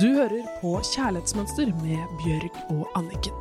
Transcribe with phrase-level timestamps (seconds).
[0.00, 3.34] Du hører på Kjærlighetsmønster med Bjørg og Anniken.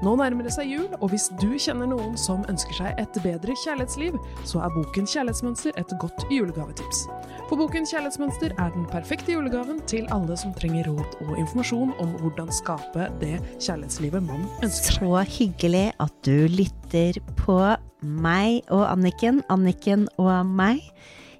[0.00, 3.52] Nå nærmer det seg jul, og hvis du kjenner noen som ønsker seg et bedre
[3.60, 4.16] kjærlighetsliv,
[4.48, 7.02] så er boken Kjærlighetsmønster et godt julegavetips.
[7.50, 12.16] For boken Kjærlighetsmønster er den perfekte julegaven til alle som trenger råd og informasjon om
[12.22, 15.04] hvordan skape det kjærlighetslivet man ønsker seg.
[15.04, 17.58] Så hyggelig at du lytter på
[18.00, 20.80] meg og Anniken, Anniken og meg.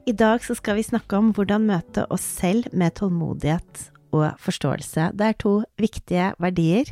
[0.04, 5.10] I dag skal vi snakke om hvordan møte oss selv med tålmodighet og forståelse.
[5.18, 6.90] Det er to viktige verdier.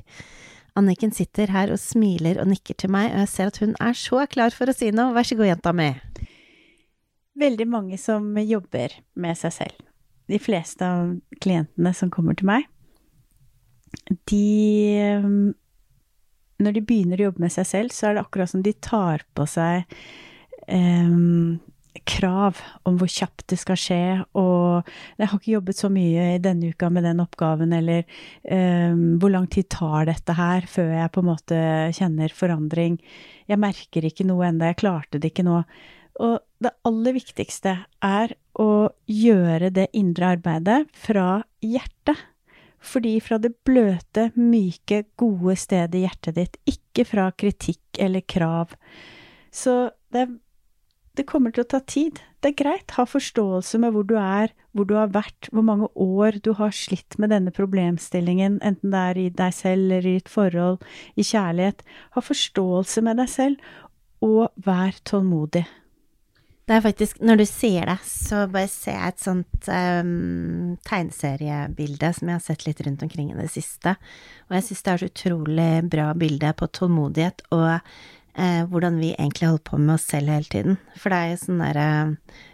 [0.78, 3.96] Anniken sitter her og smiler og nikker til meg, og jeg ser at hun er
[3.98, 5.12] så klar for å si noe.
[5.12, 5.90] Vær så god, jenta mi.
[7.42, 9.82] Veldig mange som jobber med seg selv.
[10.32, 11.12] De fleste av
[11.42, 12.68] klientene som kommer til meg,
[14.30, 15.52] de
[16.62, 19.24] Når de begynner å jobbe med seg selv, så er det akkurat som de tar
[19.34, 19.82] på seg
[20.70, 21.58] um,
[22.08, 24.88] krav om hvor kjapt det skal skje, og
[25.18, 28.04] 'jeg har ikke jobbet så mye i denne uka med den oppgaven', eller
[28.50, 31.58] um, 'hvor lang tid tar dette her før jeg på en måte
[31.92, 32.98] kjenner forandring',
[33.48, 35.64] 'jeg merker ikke noe ennå, jeg klarte det ikke nå'.
[36.20, 42.18] Og det aller viktigste er å gjøre det indre arbeidet fra hjertet.
[42.82, 48.74] Fordi fra det bløte, myke, gode stedet i hjertet ditt, ikke fra kritikk eller krav.
[49.54, 50.32] Så det er
[51.18, 52.20] det kommer til å ta tid.
[52.42, 55.90] Det er greit, ha forståelse med hvor du er, hvor du har vært, hvor mange
[56.00, 60.16] år du har slitt med denne problemstillingen, enten det er i deg selv eller i
[60.22, 60.80] et forhold,
[61.14, 61.84] i kjærlighet.
[62.16, 63.70] Ha forståelse med deg selv,
[64.22, 65.66] og vær tålmodig.
[66.62, 72.12] Det er faktisk, når du sier det, så bare ser jeg et sånt um, tegneseriebilde
[72.16, 73.96] som jeg har sett litt rundt omkring i det siste,
[74.46, 77.66] og jeg syns det er et utrolig bra bilde på tålmodighet og
[78.34, 80.76] eh, hvordan vi egentlig holder på med oss selv hele tiden.
[80.98, 82.10] For det er jo sånn derre eh,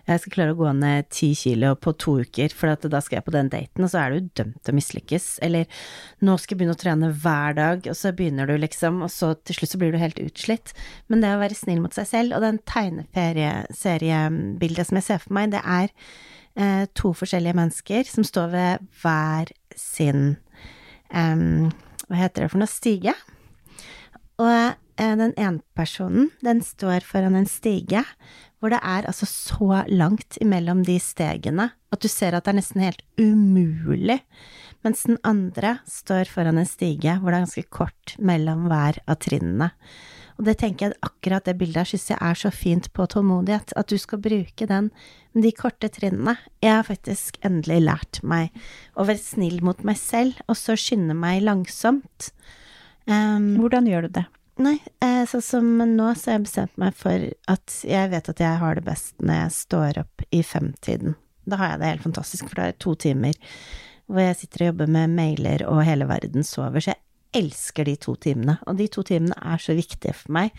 [0.08, 3.26] Jeg skal klare å gå ned ti kilo på to uker, for da skal jeg
[3.26, 5.26] på den daten, og så er du dømt til å mislykkes.
[5.44, 5.64] Eller
[6.24, 9.26] nå skal jeg begynne å trene hver dag, og så begynner du liksom, og så
[9.36, 10.68] til slutt så blir du helt utslitt.
[11.12, 15.30] Men det å være snill mot seg selv, og den tegneseriebildet som jeg ser for
[15.36, 15.86] meg, det er
[16.56, 18.72] eh, to forskjellige mennesker som står ved
[19.02, 19.44] hver
[19.76, 20.22] sin
[21.12, 21.36] eh,
[22.08, 22.72] Hva heter det for noe?
[22.72, 23.14] Stige.
[24.40, 24.56] Og
[24.98, 28.02] den ene personen, den står foran en stige
[28.58, 32.58] hvor det er altså så langt imellom de stegene at du ser at det er
[32.58, 34.18] nesten helt umulig,
[34.84, 39.20] mens den andre står foran en stige hvor det er ganske kort mellom hver av
[39.24, 39.70] trinnene.
[40.38, 43.72] Og det tenker jeg akkurat det bildet her syns jeg er så fint på tålmodighet,
[43.74, 44.92] at du skal bruke den,
[45.34, 46.36] de korte trinnene.
[46.62, 48.54] Jeg har faktisk endelig lært meg
[48.94, 52.30] å være snill mot meg selv, og så skynde meg langsomt.
[53.10, 54.28] Um, Hvordan gjør du det?
[54.58, 54.74] Nei,
[55.04, 58.58] eh, sånn som nå så har jeg bestemt meg for at jeg vet at jeg
[58.58, 61.14] har det best når jeg står opp i femtiden.
[61.46, 63.36] Da har jeg det helt fantastisk, for da er det to timer
[64.08, 67.94] hvor jeg sitter og jobber med mailer og hele verden sover, så jeg elsker de
[68.00, 68.56] to timene.
[68.66, 70.50] Og de to timene er så viktige for meg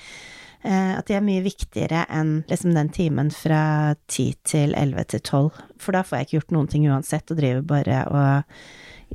[0.62, 5.26] eh, at de er mye viktigere enn liksom den timen fra ti til elleve til
[5.26, 8.56] tolv, for da får jeg ikke gjort noen ting uansett, og driver bare og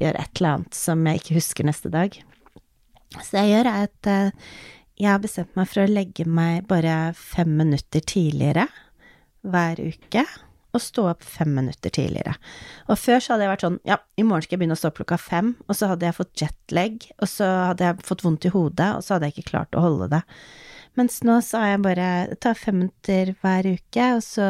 [0.03, 2.21] gjør et eller annet som jeg ikke husker neste dag.
[3.21, 4.49] Så det jeg gjør, er at eh,
[5.01, 8.69] jeg har bestemt meg for å legge meg bare fem minutter tidligere
[9.45, 10.25] hver uke,
[10.75, 12.35] og stå opp fem minutter tidligere.
[12.91, 14.91] Og før så hadde jeg vært sånn, ja, i morgen skal jeg begynne å stå
[14.91, 18.47] opp klokka fem, og så hadde jeg fått jetlag, og så hadde jeg fått vondt
[18.49, 20.23] i hodet, og så hadde jeg ikke klart å holde det.
[20.99, 22.09] Mens nå så har jeg bare
[22.43, 24.49] tar fem minutter hver uke, og så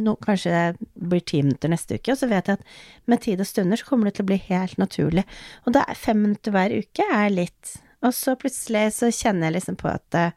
[0.00, 2.76] no, kanskje det blir ti minutter neste uke, og så vet jeg at
[3.12, 5.26] med tid og stunder så kommer det til å bli helt naturlig.
[5.66, 9.78] Og da fem minutter hver uke er litt og så plutselig så kjenner jeg liksom
[9.80, 10.34] på at, eh,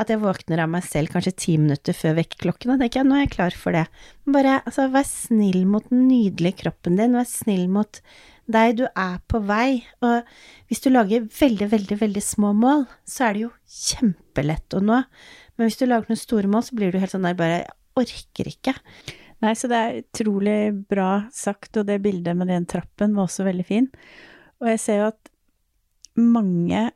[0.00, 3.18] at jeg våkner av meg selv kanskje ti minutter før vekkerklokken, og tenker jeg nå
[3.18, 3.86] er jeg klar for det.
[4.24, 8.00] Bare altså, vær snill mot den nydelige kroppen din, vær snill mot
[8.50, 10.26] deg, du er på vei, og
[10.70, 15.02] hvis du lager veldig, veldig, veldig små mål, så er det jo kjempelett å nå,
[15.56, 17.68] men hvis du lager noen store mål, så blir du helt sånn der bare jeg
[18.00, 18.74] orker ikke.
[19.44, 20.58] Nei, så det er utrolig
[20.90, 23.88] bra sagt, og det bildet med den trappen var også veldig fin.
[24.60, 25.29] Og jeg ser jo at
[26.18, 26.90] mange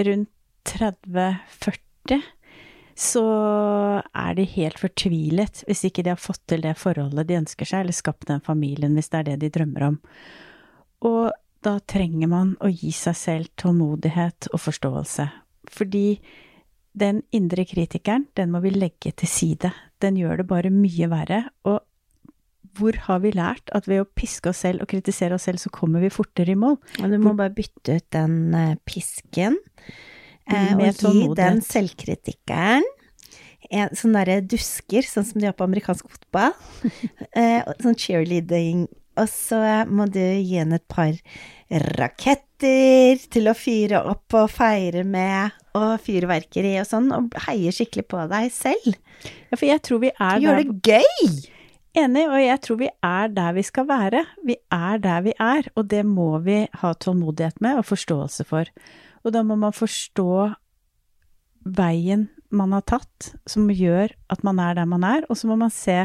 [0.00, 0.30] rundt
[0.64, 2.22] 30-40
[2.94, 3.24] så
[4.14, 7.82] er de helt fortvilet hvis ikke de har fått til det forholdet de ønsker seg,
[7.82, 9.96] eller skapt den familien, hvis det er det de drømmer om.
[11.04, 11.32] Og
[11.64, 15.26] da trenger man å gi seg selv tålmodighet og forståelse.
[15.74, 16.20] Fordi
[16.94, 19.72] den indre kritikeren, den må vi legge til side.
[19.98, 21.40] Den gjør det bare mye verre.
[21.66, 21.80] Og
[22.76, 25.72] hvor har vi lært at ved å piske oss selv og kritisere oss selv, så
[25.74, 26.76] kommer vi fortere i mål?
[26.98, 29.58] Ja, du må bare bytte ut den uh, pisken,
[30.50, 32.86] uh, og gi den selvkritikkeren
[33.72, 36.52] en, sånne derre dusker, sånn som de har på amerikansk fotball.
[37.40, 38.84] uh, sånn cheerleading
[39.20, 41.14] og så må du gi henne et par
[41.94, 48.06] raketter til å fyre opp og feire med, og fyrverkeri og sånn, og heie skikkelig
[48.10, 48.98] på deg selv.
[49.50, 51.34] Ja, for jeg tror vi er Gjør det gøy!
[51.94, 54.24] Enig, og jeg tror vi er der vi skal være.
[54.42, 58.70] Vi er der vi er, og det må vi ha tålmodighet med og forståelse for.
[59.22, 60.54] Og da må man forstå
[61.64, 65.56] veien man har tatt, som gjør at man er der man er, og så må
[65.58, 66.04] man se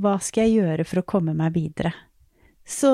[0.00, 1.92] hva skal jeg gjøre for å komme meg videre.
[2.70, 2.90] Så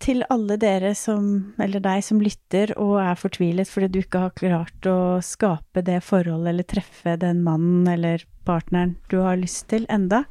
[0.00, 4.36] til alle dere som, eller deg som lytter og er fortvilet fordi du ikke har
[4.38, 9.84] klart å skape det forholdet eller treffe den mannen eller partneren du har lyst til
[9.92, 10.22] enda,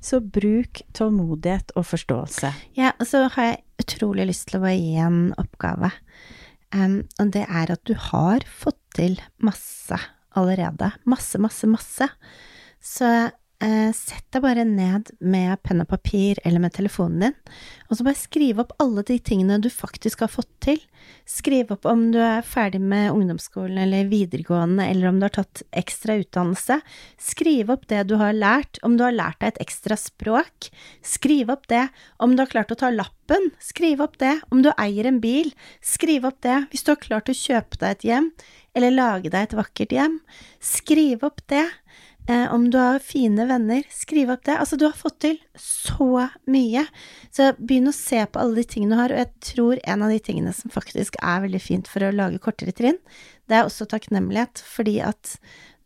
[0.00, 2.52] så bruk tålmodighet og forståelse.
[2.78, 5.90] Ja, og så har jeg utrolig lyst til å gi en oppgave.
[6.74, 9.96] Um, og det er at du har fått til masse
[10.36, 10.92] allerede.
[11.08, 12.08] Masse, masse, masse.
[12.84, 13.08] Så
[13.58, 17.32] sett deg bare ned med penn og papir eller med telefonen din,
[17.88, 20.78] og så bare skriv opp alle de tingene du faktisk har fått til.
[21.28, 25.64] Skriv opp om du er ferdig med ungdomsskolen eller videregående, eller om du har tatt
[25.76, 26.78] ekstra utdannelse.
[27.18, 30.70] Skriv opp det du har lært, om du har lært deg et ekstra språk.
[31.02, 31.88] Skriv opp det
[32.22, 33.50] om du har klart å ta lappen.
[33.58, 35.50] Skriv opp det om du eier en bil.
[35.82, 38.30] Skriv opp det hvis du har klart å kjøpe deg et hjem,
[38.78, 40.20] eller lage deg et vakkert hjem.
[40.62, 41.66] Skriv opp det.
[42.28, 44.58] Eh, om du har fine venner, skriv opp det.
[44.60, 46.84] Altså, du har fått til så mye.
[47.32, 50.12] Så begynn å se på alle de tingene du har, og jeg tror en av
[50.12, 53.00] de tingene som faktisk er veldig fint for å lage kortere trinn,
[53.48, 55.38] det er også takknemlighet, fordi at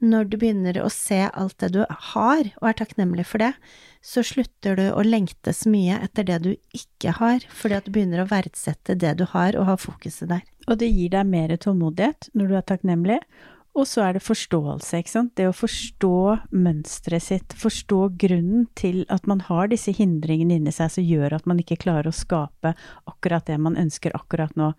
[0.03, 3.53] når du begynner å se alt det du har, og er takknemlig for det,
[4.03, 7.95] så slutter du å lengte så mye etter det du ikke har, fordi at du
[7.95, 10.43] begynner å verdsette det du har, og ha fokuset der.
[10.67, 13.21] Og det gir deg mer tålmodighet når du er takknemlig,
[13.73, 15.31] og så er det forståelse, ikke sant.
[15.39, 16.17] Det å forstå
[16.53, 21.49] mønsteret sitt, forstå grunnen til at man har disse hindringene inni seg som gjør at
[21.49, 22.75] man ikke klarer å skape
[23.09, 24.75] akkurat det man ønsker akkurat nå.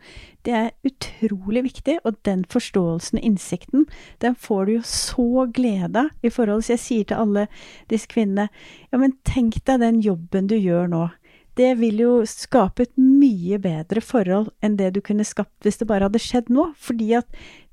[0.45, 3.87] Det er utrolig viktig, og den forståelsen og innsikten,
[4.21, 7.47] den får du jo så glede av i forhold Så jeg sier til alle
[7.89, 8.49] disse kvinnene,
[8.91, 11.07] ja, men tenk deg den jobben du gjør nå
[11.59, 15.87] det vil jo skape et mye bedre forhold enn det du kunne skapt hvis det
[15.89, 16.71] bare hadde skjedd nå.
[16.81, 17.27] Fordi at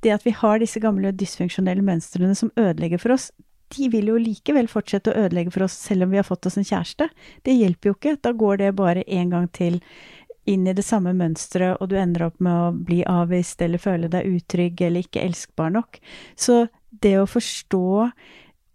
[0.05, 3.31] det at vi har disse gamle dysfunksjonelle mønstrene som ødelegger for oss,
[3.71, 6.59] de vil jo likevel fortsette å ødelegge for oss selv om vi har fått oss
[6.59, 7.07] en kjæreste.
[7.47, 8.17] Det hjelper jo ikke.
[8.23, 9.79] Da går det bare en gang til
[10.51, 14.11] inn i det samme mønsteret, og du ender opp med å bli avvist eller føle
[14.11, 16.01] deg utrygg eller ikke elskbar nok.
[16.35, 18.11] Så det å forstå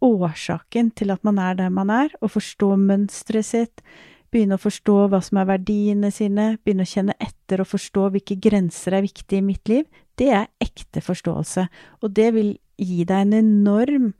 [0.06, 3.84] årsaken til at man er der man er, og forstå mønsteret sitt,
[4.36, 8.36] begynne å forstå hva som er verdiene sine, begynne å kjenne etter og forstå hvilke
[8.44, 9.88] grenser er viktige i mitt liv,
[10.20, 11.68] det er ekte forståelse.
[12.04, 14.14] Og det vil gi deg en enorm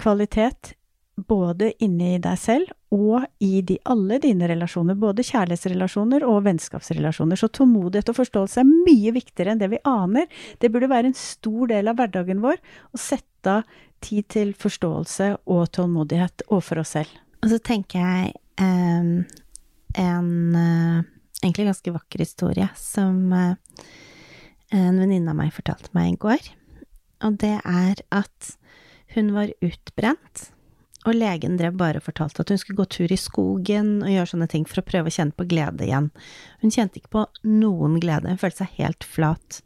[0.00, 0.74] kvalitet
[1.28, 7.38] både inni deg selv og i de, alle dine relasjoner, både kjærlighetsrelasjoner og vennskapsrelasjoner.
[7.38, 10.26] Så tålmodighet og forståelse er mye viktigere enn det vi aner.
[10.58, 15.34] Det burde være en stor del av hverdagen vår å sette av tid til forståelse
[15.52, 17.12] og tålmodighet overfor oss selv.
[17.44, 19.12] Og så tenker jeg um
[19.98, 21.02] en uh,
[21.42, 23.82] egentlig ganske vakker historie som uh,
[24.70, 26.48] en venninne av meg fortalte meg i går.
[27.26, 28.54] Og det er at
[29.14, 30.48] hun var utbrent,
[31.08, 34.30] og legen drev bare og fortalte at hun skulle gå tur i skogen og gjøre
[34.34, 36.10] sånne ting for å prøve å kjenne på glede igjen.
[36.60, 39.62] Hun kjente ikke på noen glede, hun følte seg helt flat.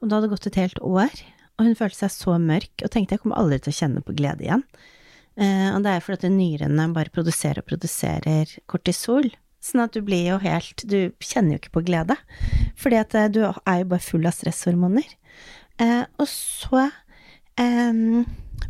[0.00, 1.22] Og det hadde gått et helt år,
[1.56, 4.16] og hun følte seg så mørk og tenkte jeg kommer aldri til å kjenne på
[4.18, 4.66] glede igjen.
[5.34, 9.32] Uh, og det er fordi nyrene bare produserer og produserer kortisol,
[9.64, 12.18] Sånn at du blir jo helt Du kjenner jo ikke på glede.
[12.80, 15.08] Fordi at eh, du er jo bare full av stresshormoner.
[15.80, 16.88] Eh, og så
[17.60, 18.00] eh,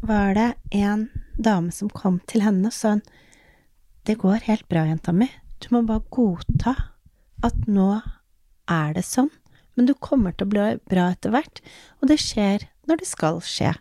[0.07, 2.99] var det en dame som kom til henne og sa
[4.07, 5.31] Det går helt bra, jenta mi.
[5.59, 6.75] Du må bare godta
[7.45, 7.89] at nå
[8.71, 9.33] er det sånn.
[9.75, 11.59] Men du kommer til å bli bra etter hvert,
[11.99, 13.73] og det skjer når det skal skje.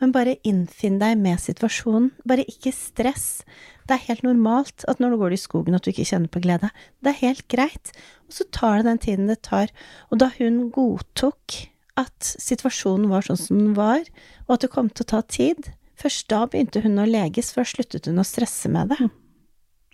[0.00, 2.12] Men bare innfinn deg med situasjonen.
[2.24, 3.42] Bare ikke stress.
[3.84, 6.40] Det er helt normalt at når du går i skogen at du ikke kjenner på
[6.44, 6.70] glede.
[7.04, 7.92] Det er helt greit.
[8.28, 9.72] Og så tar det den tiden det tar.
[10.10, 11.58] Og da hun godtok
[12.00, 14.02] at situasjonen var sånn som den var,
[14.46, 15.68] og at det kom til å ta tid,
[16.00, 19.12] først da begynte hun å leges, først sluttet hun å stresse med det.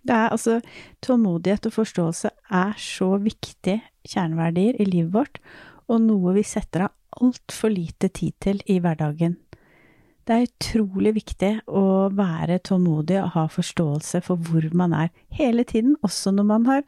[0.07, 0.61] Det er altså
[1.05, 5.43] Tålmodighet og forståelse er så viktige kjerneverdier i livet vårt,
[5.91, 9.37] og noe vi setter av altfor lite tid til i hverdagen.
[10.31, 11.85] Det er utrolig viktig å
[12.15, 16.85] være tålmodig og ha forståelse for hvor man er hele tiden, også når man har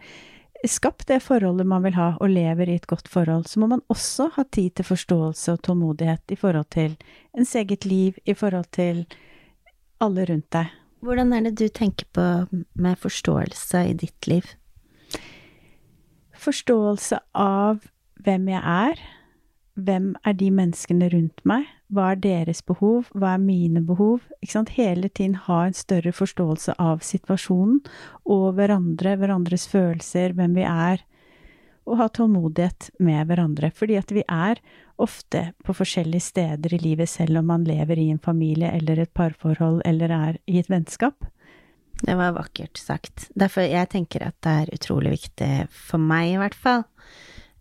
[0.70, 3.82] skapt det forholdet man vil ha og lever i et godt forhold, så må man
[3.90, 6.94] også ha tid til forståelse og tålmodighet i forhold til
[7.34, 9.02] ens eget liv, i forhold til
[9.98, 10.70] alle rundt deg.
[11.02, 12.28] Hvordan er det du tenker på
[12.78, 14.46] med forståelse i ditt liv?
[16.42, 17.82] forståelse av
[18.22, 19.02] hvem jeg er.
[19.78, 21.68] Hvem er de menneskene rundt meg?
[21.92, 23.10] Hva er deres behov?
[23.12, 24.22] Hva er mine behov?
[24.40, 24.74] Ikke sant?
[24.78, 27.82] Hele tiden ha en større forståelse av situasjonen
[28.24, 31.02] og hverandre, hverandres følelser, hvem vi er.
[31.84, 33.72] Og ha tålmodighet med hverandre.
[33.76, 34.62] Fordi at vi er
[35.02, 39.12] ofte på forskjellige steder i livet, selv om man lever i en familie eller et
[39.12, 41.26] parforhold eller er i et vennskap.
[42.02, 43.28] Det var vakkert sagt.
[43.38, 46.86] Derfor jeg tenker at det er utrolig viktig, for meg i hvert fall.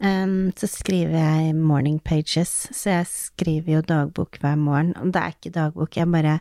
[0.02, 4.96] Um, så skriver jeg morning pages, så jeg skriver jo dagbok hver morgen.
[4.98, 6.40] Og det er ikke dagbok, jeg bare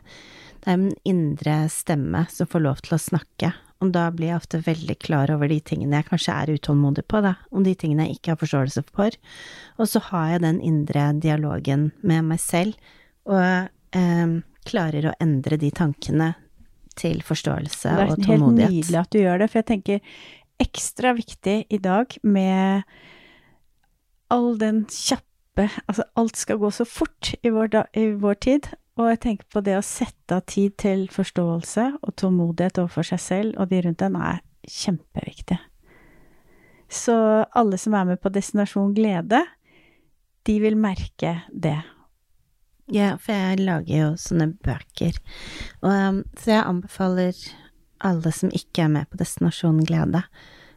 [0.61, 3.51] Det er en indre stemme som får lov til å snakke.
[3.81, 7.21] Og da blir jeg ofte veldig klar over de tingene jeg kanskje er utålmodig på,
[7.25, 9.17] da, og de tingene jeg ikke har forståelse for.
[9.81, 12.77] Og så har jeg den indre dialogen med meg selv,
[13.25, 14.35] og um,
[14.69, 16.35] klarer å endre de tankene
[16.97, 18.27] til forståelse og tålmodighet.
[18.27, 20.21] Det er helt nydelig at du gjør det, for jeg tenker
[20.61, 22.85] ekstra viktig i dag med
[24.31, 25.27] all den kjappe
[25.59, 28.69] Altså, alt skal gå så fort i vår, da, i vår tid.
[28.95, 33.19] Og jeg tenker på det å sette av tid til forståelse og tålmodighet overfor seg
[33.19, 35.59] selv og de rundt en, er kjempeviktig.
[36.91, 37.15] Så
[37.51, 39.43] alle som er med på Destinasjon glede,
[40.47, 41.77] de vil merke det.
[42.91, 45.19] Ja, for jeg lager jo sånne bøker.
[45.83, 47.43] Og, um, så jeg anbefaler
[48.03, 50.23] alle som ikke er med på Destinasjon Glede,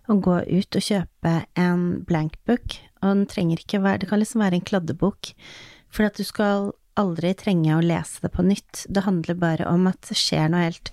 [0.08, 2.78] å gå ut og kjøpe en blankbook.
[3.02, 5.34] Og den trenger ikke være Det kan liksom være en kladdebok.
[5.94, 8.84] For at du skal aldri trenge å lese det på nytt.
[8.88, 10.92] Det handler bare om at det skjer noe helt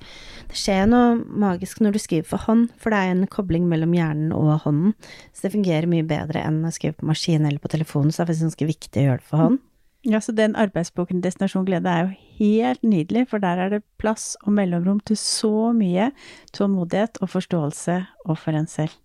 [0.49, 3.93] Det skjer noe magisk når du skriver for hånd, for det er en kobling mellom
[3.95, 4.95] hjernen og hånden.
[5.31, 8.25] Så det fungerer mye bedre enn å skrive på maskin eller på telefonen, så det
[8.25, 9.61] er faktisk ganske viktig å gjøre det for hånd.
[10.01, 14.33] Ja, så den arbeidsboken Destinasjon glede er jo helt nydelig, for der er det plass
[14.41, 16.09] og mellomrom til så mye
[16.57, 18.95] tålmodighet og forståelse overfor en selv.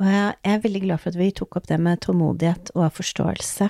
[0.00, 3.68] Og jeg er veldig glad for at vi tok opp det med tålmodighet og forståelse.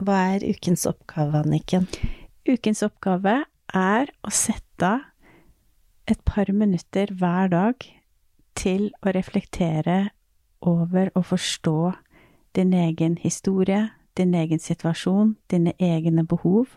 [0.00, 1.84] Hva er ukens oppgave, Anniken?
[2.48, 3.42] Ukens oppgave
[3.76, 5.06] er å sette av
[6.10, 7.84] et par minutter hver dag
[8.58, 10.10] til å reflektere
[10.66, 11.92] over og forstå
[12.58, 13.90] din egen historie,
[14.20, 16.76] din egen situasjon, dine egne behov,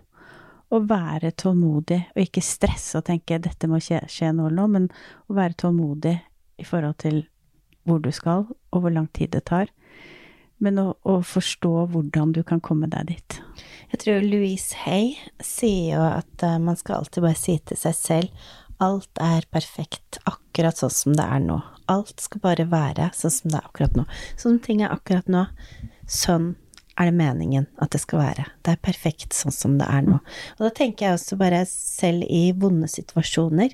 [0.74, 4.90] og være tålmodig, og ikke stresse og tenke 'dette må skje, skje nå nå', men
[5.30, 6.18] å være tålmodig
[6.58, 7.24] i forhold til
[7.86, 9.70] hvor du skal, og hvor lang tid det tar.
[10.64, 13.40] Men å, å forstå hvordan du kan komme deg dit.
[13.92, 17.98] Jeg tror Louise Hay sier jo at uh, man skal alltid bare si til seg
[18.00, 18.46] selv
[18.84, 21.60] alt er perfekt akkurat sånn som det er nå.
[21.92, 24.06] Alt skal bare være sånn som det er akkurat nå.
[24.40, 25.46] Sånn ting er akkurat nå.
[26.10, 26.54] Sånn
[27.00, 28.46] er det meningen at det skal være.
[28.66, 30.20] Det er perfekt sånn som det er nå.
[30.58, 33.74] Og da tenker jeg også bare selv i vonde situasjoner,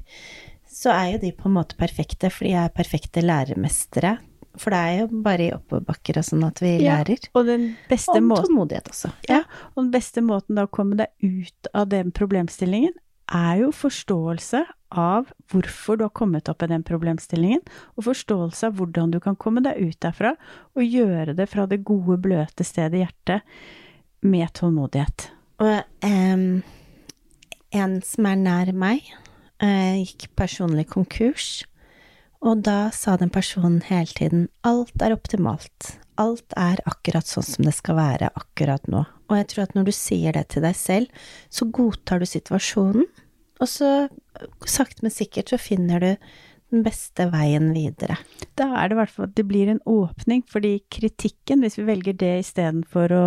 [0.70, 4.18] så er jo de på en måte perfekte, fordi jeg er perfekte læremestere.
[4.60, 7.28] For det er jo bare i oppoverbakker og sånn at vi ja, lærer.
[7.38, 9.12] Og den beste og måten tålmodighet også.
[9.30, 12.96] Ja, og den beste måten da å komme deg ut av den problemstillingen,
[13.30, 17.62] er jo forståelse av hvorfor du har kommet opp i den problemstillingen,
[17.98, 20.36] og forståelse av hvordan du kan komme deg ut derfra,
[20.76, 23.56] og gjøre det fra det gode, bløte stedet i hjertet,
[24.20, 25.30] med tålmodighet.
[25.64, 26.60] Og um,
[27.72, 29.06] en som er nær meg,
[29.64, 31.62] uh, gikk personlig konkurs,
[32.40, 37.68] og da sa den personen hele tiden alt er optimalt, alt er akkurat sånn som
[37.68, 39.04] det skal være akkurat nå.
[39.30, 43.08] Og jeg tror at når du sier det til deg selv, så godtar du situasjonen,
[43.60, 43.90] og så
[44.68, 46.12] sakte, men sikkert så finner du
[46.70, 48.20] den beste veien videre.
[48.58, 52.18] Da er det i hvert fall det blir en åpning, fordi kritikken, hvis vi velger
[52.20, 53.24] det istedenfor å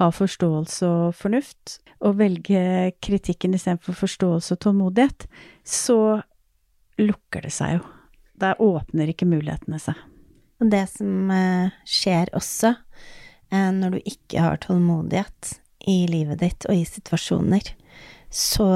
[0.00, 5.26] ha forståelse og fornuft, og velge kritikken istedenfor forståelse og tålmodighet,
[5.64, 5.98] så
[7.00, 7.82] lukker det seg jo.
[8.42, 9.98] Da åpner ikke mulighetene seg.
[10.62, 12.74] Og det som eh, skjer også,
[13.50, 15.56] eh, når du ikke har tålmodighet
[15.90, 17.72] i livet ditt og i situasjoner,
[18.32, 18.66] så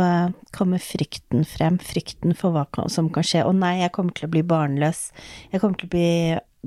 [0.52, 1.78] kommer frykten frem.
[1.80, 3.44] Frykten for hva som kan skje.
[3.46, 5.08] Å nei, jeg kommer til å bli barnløs.
[5.52, 6.10] Jeg kommer til å bli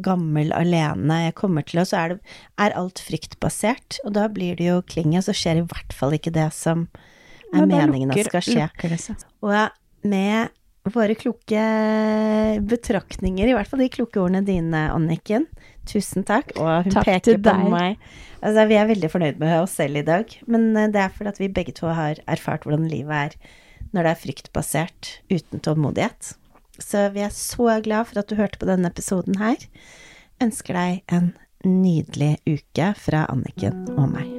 [0.01, 1.19] gammel alene.
[1.27, 3.99] Jeg kommer til å Så er, det, er alt fryktbasert.
[4.05, 6.87] Og da blir det jo klinge, så skjer i hvert fall ikke det som
[7.53, 8.69] er meningen at skal skje.
[9.45, 9.53] Og
[10.09, 10.55] med
[10.89, 11.63] våre kloke
[12.65, 15.45] betraktninger, i hvert fall de kloke ordene dine, Anniken.
[15.89, 16.51] Tusen takk.
[16.59, 18.01] Og hun takk peker på meg.
[18.39, 21.33] Altså, vi er veldig fornøyd med oss selv i dag, men eh, det er fordi
[21.33, 23.57] at vi begge to har erfart hvordan livet er
[23.95, 26.33] når det er fryktbasert, uten tålmodighet.
[26.79, 29.65] Så vi er så glad for at du hørte på denne episoden her.
[30.43, 31.33] Ønsker deg en
[31.65, 34.38] nydelig uke fra Anniken og meg.